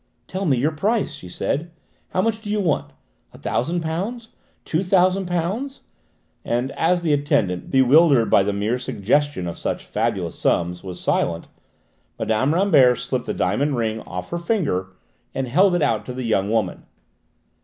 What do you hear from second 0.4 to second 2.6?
me your price," she said. "How much do you